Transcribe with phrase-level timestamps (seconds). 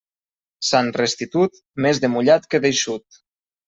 [0.69, 3.25] Sant Restitut, més de mullat que d'eixut.